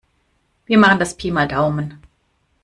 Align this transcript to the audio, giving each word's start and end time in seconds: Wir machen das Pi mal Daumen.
Wir 0.65 0.79
machen 0.79 0.97
das 0.97 1.15
Pi 1.15 1.29
mal 1.29 1.47
Daumen. 1.47 1.99